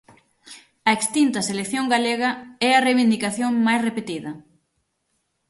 A 0.89 0.91
extinta 0.97 1.45
selección 1.49 1.85
galega 1.93 2.29
é 2.67 2.69
a 2.73 2.83
reivindicación 2.87 3.51
máis 3.65 3.81
repetida. 3.87 4.31